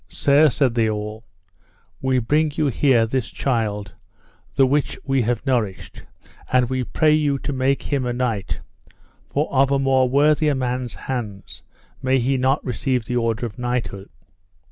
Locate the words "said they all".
0.49-1.25